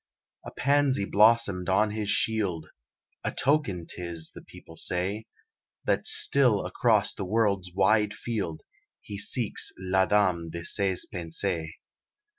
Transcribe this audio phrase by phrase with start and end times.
[0.43, 2.65] A pansy blossomed on his shield;
[3.23, 5.27] "A token 'tis," the people say,
[5.85, 8.63] "That still across the world's wide field
[8.99, 11.69] He seeks la dame de ses pensées."